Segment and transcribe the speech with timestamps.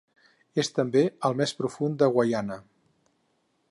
[0.63, 2.61] És també el més profund de Guaiana.